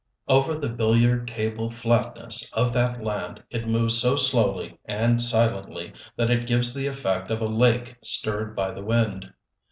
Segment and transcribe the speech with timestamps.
[0.27, 6.31] Over the billiard table flatness of that land it moves so slowly and silently that
[6.31, 9.31] it gives the effect of a lake stirred by the wind.